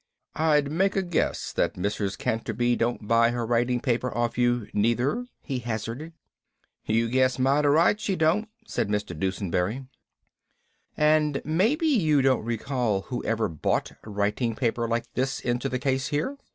"I'd 0.35 0.71
make 0.71 0.95
a 0.95 1.03
guess 1.03 1.53
that 1.53 1.75
Mrs. 1.75 2.17
Canterby 2.17 2.75
don't 2.75 3.07
buy 3.07 3.29
her 3.29 3.45
writing 3.45 3.79
paper 3.79 4.11
off 4.17 4.35
you 4.35 4.67
neither?" 4.73 5.27
he 5.43 5.59
hazarded. 5.59 6.13
"You 6.87 7.07
guess 7.07 7.37
mighty 7.37 7.67
right 7.67 7.99
she 7.99 8.15
don't," 8.15 8.49
said 8.65 8.89
Mr. 8.89 9.15
Dusenberry. 9.15 9.85
"And 10.97 11.39
maybe 11.45 11.85
you 11.85 12.23
don't 12.23 12.43
recall 12.43 13.01
who 13.01 13.23
ever 13.25 13.47
bought 13.47 13.91
writing 14.03 14.55
paper 14.55 14.87
like 14.87 15.05
this 15.13 15.39
into 15.39 15.69
the 15.69 15.77
case 15.77 16.07
here?" 16.07 16.35